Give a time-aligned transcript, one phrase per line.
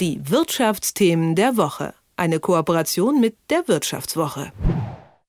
[0.00, 1.92] Die Wirtschaftsthemen der Woche.
[2.16, 4.52] Eine Kooperation mit der Wirtschaftswoche.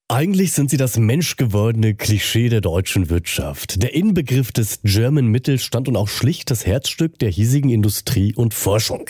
[0.08, 5.96] Eigentlich sind sie das menschgewordene Klischee der deutschen Wirtschaft, der Inbegriff des German Mittelstand und
[5.96, 9.10] auch schlicht das Herzstück der hiesigen Industrie und Forschung.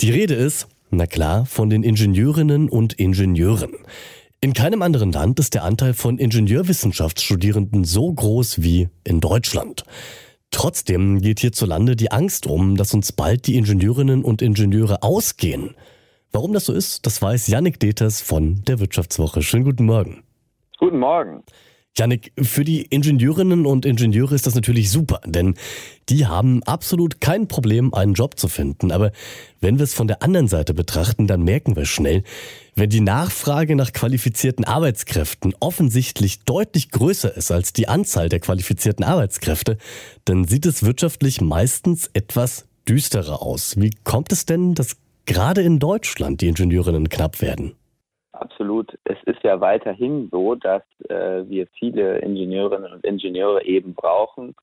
[0.00, 3.72] Die Rede ist, na klar, von den Ingenieurinnen und Ingenieuren.
[4.42, 9.84] In keinem anderen Land ist der Anteil von Ingenieurwissenschaftsstudierenden so groß wie in Deutschland.
[10.52, 15.74] Trotzdem geht hierzulande die Angst um, dass uns bald die Ingenieurinnen und Ingenieure ausgehen.
[16.30, 19.42] Warum das so ist, das weiß Yannick Deters von der Wirtschaftswoche.
[19.42, 20.22] Schönen guten Morgen.
[20.78, 21.42] Guten Morgen.
[21.94, 25.56] Janik, für die Ingenieurinnen und Ingenieure ist das natürlich super, denn
[26.08, 28.90] die haben absolut kein Problem, einen Job zu finden.
[28.90, 29.12] Aber
[29.60, 32.22] wenn wir es von der anderen Seite betrachten, dann merken wir schnell,
[32.74, 39.04] wenn die Nachfrage nach qualifizierten Arbeitskräften offensichtlich deutlich größer ist als die Anzahl der qualifizierten
[39.04, 39.76] Arbeitskräfte,
[40.24, 43.78] dann sieht es wirtschaftlich meistens etwas düsterer aus.
[43.78, 44.96] Wie kommt es denn, dass
[45.26, 47.74] gerade in Deutschland die Ingenieurinnen knapp werden?
[48.32, 48.98] Absolut.
[49.42, 54.54] Ja weiterhin so, dass äh, wir viele Ingenieurinnen und Ingenieure eben brauchen.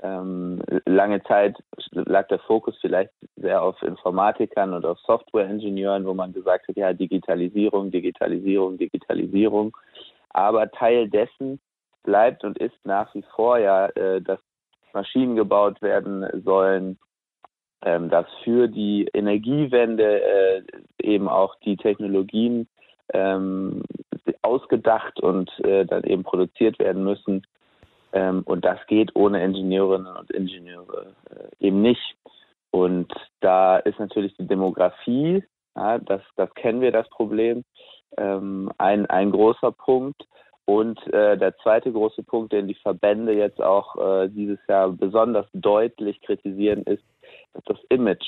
[0.00, 1.56] Ähm, lange Zeit
[1.90, 6.92] lag der Fokus vielleicht sehr auf Informatikern und auf Softwareingenieuren, wo man gesagt hat, ja,
[6.92, 9.76] Digitalisierung, Digitalisierung, Digitalisierung.
[10.30, 11.58] Aber Teil dessen
[12.04, 14.38] bleibt und ist nach wie vor ja, äh, dass
[14.92, 16.98] Maschinen gebaut werden sollen,
[17.84, 20.62] ähm, dass für die Energiewende äh,
[21.02, 22.68] eben auch die Technologien
[23.12, 23.82] ähm,
[24.48, 27.46] ausgedacht und äh, dann eben produziert werden müssen.
[28.12, 32.16] Ähm, und das geht ohne Ingenieurinnen und Ingenieure äh, eben nicht.
[32.70, 35.44] Und da ist natürlich die Demografie,
[35.76, 37.64] ja, das, das kennen wir, das Problem,
[38.16, 40.26] ähm, ein, ein großer Punkt.
[40.64, 45.46] Und äh, der zweite große Punkt, den die Verbände jetzt auch äh, dieses Jahr besonders
[45.54, 47.04] deutlich kritisieren, ist,
[47.54, 48.26] dass das Image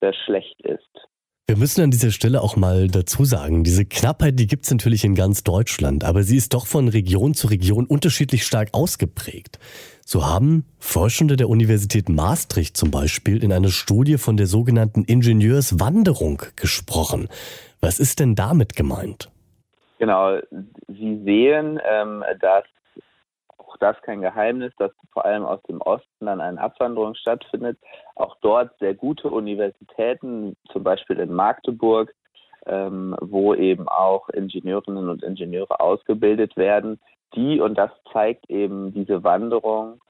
[0.00, 1.08] sehr schlecht ist.
[1.50, 5.04] Wir müssen an dieser Stelle auch mal dazu sagen, diese Knappheit, die gibt es natürlich
[5.04, 9.58] in ganz Deutschland, aber sie ist doch von Region zu Region unterschiedlich stark ausgeprägt.
[10.06, 16.40] So haben Forschende der Universität Maastricht zum Beispiel in einer Studie von der sogenannten Ingenieurswanderung
[16.54, 17.26] gesprochen.
[17.80, 19.28] Was ist denn damit gemeint?
[19.98, 20.38] Genau,
[20.86, 22.62] Sie sehen, ähm, dass
[23.80, 27.78] das kein Geheimnis, dass vor allem aus dem Osten dann eine Abwanderung stattfindet.
[28.14, 32.14] Auch dort sehr gute Universitäten, zum Beispiel in Magdeburg,
[32.66, 37.00] ähm, wo eben auch Ingenieurinnen und Ingenieure ausgebildet werden,
[37.34, 40.00] die, und das zeigt eben diese Wanderung,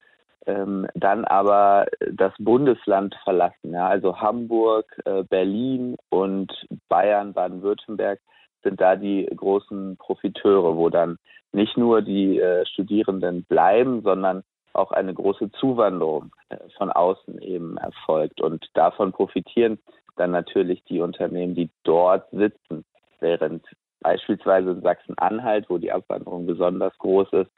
[0.46, 3.72] ähm, dann aber das Bundesland verlassen.
[3.72, 3.88] Ja?
[3.88, 6.52] Also Hamburg, äh, Berlin und
[6.88, 8.20] Bayern, Baden-Württemberg
[8.62, 11.18] sind da die großen Profiteure, wo dann
[11.52, 17.76] nicht nur die äh, Studierenden bleiben, sondern auch eine große Zuwanderung äh, von außen eben
[17.76, 18.40] erfolgt.
[18.40, 19.78] Und davon profitieren
[20.16, 22.84] dann natürlich die Unternehmen, die dort sitzen,
[23.20, 23.64] während
[24.00, 27.50] beispielsweise in Sachsen-Anhalt, wo die Abwanderung besonders groß ist,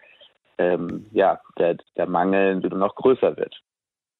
[0.59, 3.61] ähm, ja, der, der Mangel noch größer wird.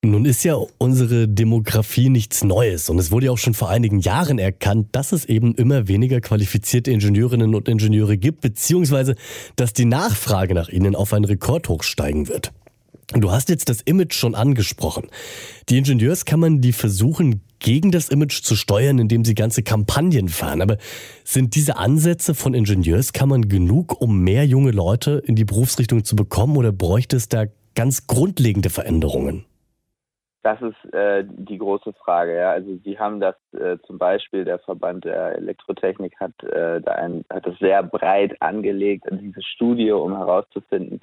[0.05, 4.01] Nun ist ja unsere Demografie nichts Neues und es wurde ja auch schon vor einigen
[4.01, 9.15] Jahren erkannt, dass es eben immer weniger qualifizierte Ingenieurinnen und Ingenieure gibt, beziehungsweise
[9.55, 12.53] dass die Nachfrage nach ihnen auf einen Rekordhoch steigen wird.
[13.15, 15.07] Du hast jetzt das Image schon angesprochen.
[15.69, 20.63] Die Ingenieurskammern, die versuchen, gegen das Image zu steuern, indem sie ganze Kampagnen fahren.
[20.63, 20.79] Aber
[21.23, 26.57] sind diese Ansätze von Ingenieurskammern genug, um mehr junge Leute in die Berufsrichtung zu bekommen
[26.57, 27.45] oder bräuchte es da
[27.77, 29.45] ganz grundlegende Veränderungen?
[30.43, 32.37] Das ist äh, die große Frage.
[32.37, 32.51] Ja.
[32.51, 37.25] Also Sie haben das äh, zum Beispiel, der Verband der Elektrotechnik hat, äh, da ein,
[37.31, 41.01] hat es sehr breit angelegt diese Studie, um herauszufinden,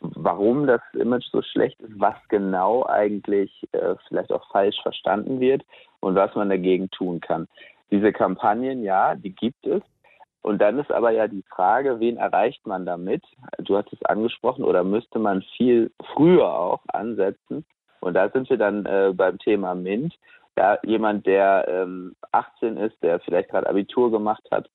[0.00, 5.62] warum das Image so schlecht ist, was genau eigentlich äh, vielleicht auch falsch verstanden wird
[6.00, 7.48] und was man dagegen tun kann.
[7.90, 9.82] Diese Kampagnen, ja, die gibt es.
[10.42, 13.22] Und dann ist aber ja die Frage, wen erreicht man damit?
[13.58, 17.66] Du hast es angesprochen, oder müsste man viel früher auch ansetzen?
[18.00, 20.14] Und da sind wir dann äh, beim Thema MINT.
[20.56, 24.68] Ja, jemand, der ähm, 18 ist, der vielleicht gerade Abitur gemacht hat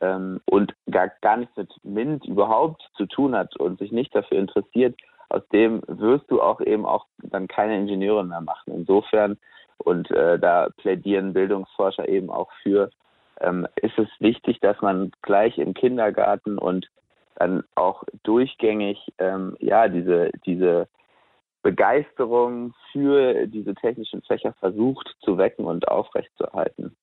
[0.00, 4.38] ähm, und gar, gar nichts mit MINT überhaupt zu tun hat und sich nicht dafür
[4.38, 4.96] interessiert,
[5.28, 8.72] aus dem wirst du auch eben auch dann keine Ingenieure mehr machen.
[8.74, 9.38] Insofern,
[9.78, 12.90] und äh, da plädieren Bildungsforscher eben auch für,
[13.40, 16.88] ähm, ist es wichtig, dass man gleich im Kindergarten und
[17.36, 20.88] dann auch durchgängig ähm, ja diese diese
[21.68, 26.96] Begeisterung für diese technischen Fächer versucht zu wecken und aufrechtzuerhalten.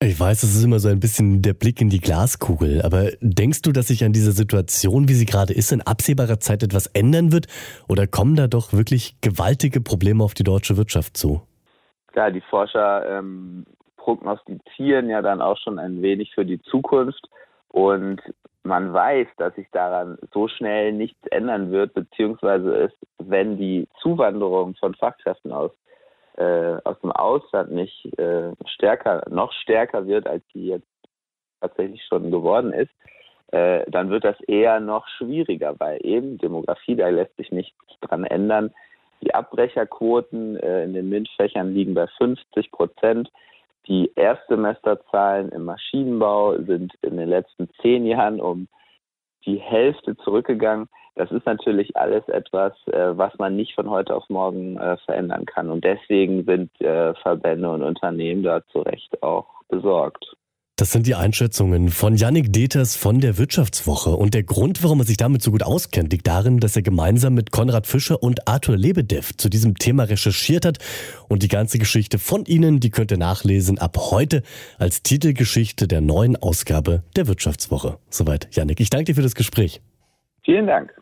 [0.00, 3.62] Ich weiß, das ist immer so ein bisschen der Blick in die Glaskugel, aber denkst
[3.62, 7.32] du, dass sich an dieser Situation, wie sie gerade ist, in absehbarer Zeit etwas ändern
[7.32, 7.48] wird?
[7.88, 11.42] Oder kommen da doch wirklich gewaltige Probleme auf die deutsche Wirtschaft zu?
[12.12, 13.66] Klar, die Forscher ähm,
[13.96, 17.28] prognostizieren ja dann auch schon ein wenig für die Zukunft
[17.68, 18.20] und
[18.70, 24.76] man weiß, dass sich daran so schnell nichts ändern wird, beziehungsweise es, wenn die Zuwanderung
[24.76, 25.72] von Fachkräften aus,
[26.36, 30.86] äh, aus dem Ausland nicht äh, stärker, noch stärker wird, als sie jetzt
[31.60, 32.92] tatsächlich schon geworden ist,
[33.48, 38.24] äh, dann wird das eher noch schwieriger, weil eben Demografie, da lässt sich nichts dran
[38.24, 38.72] ändern.
[39.20, 43.30] Die Abbrecherquoten äh, in den MINT-Fächern liegen bei 50 Prozent.
[43.88, 48.68] Die Erstsemesterzahlen im Maschinenbau sind in den letzten zehn Jahren um
[49.46, 50.88] die Hälfte zurückgegangen.
[51.16, 55.44] Das ist natürlich alles etwas, äh, was man nicht von heute auf morgen äh, verändern
[55.44, 55.70] kann.
[55.70, 60.36] Und deswegen sind äh, Verbände und Unternehmen da zu Recht auch besorgt.
[60.80, 64.16] Das sind die Einschätzungen von Yannick Deters von der Wirtschaftswoche.
[64.16, 67.34] Und der Grund, warum er sich damit so gut auskennt, liegt darin, dass er gemeinsam
[67.34, 70.78] mit Konrad Fischer und Arthur Lebedev zu diesem Thema recherchiert hat.
[71.28, 74.42] Und die ganze Geschichte von ihnen, die könnt ihr nachlesen ab heute
[74.78, 77.98] als Titelgeschichte der neuen Ausgabe der Wirtschaftswoche.
[78.08, 78.80] Soweit, Yannick.
[78.80, 79.82] Ich danke dir für das Gespräch.
[80.46, 80.98] Vielen Dank.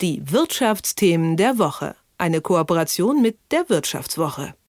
[0.00, 1.94] Die Wirtschaftsthemen der Woche.
[2.18, 4.54] Eine Kooperation mit der Wirtschaftswoche.